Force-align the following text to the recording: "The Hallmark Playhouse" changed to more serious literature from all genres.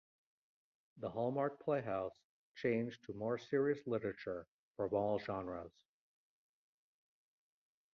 "The 0.97 1.11
Hallmark 1.11 1.59
Playhouse" 1.59 2.15
changed 2.55 3.03
to 3.05 3.13
more 3.13 3.37
serious 3.37 3.85
literature 3.85 4.47
from 4.75 4.95
all 4.95 5.19
genres. 5.19 5.73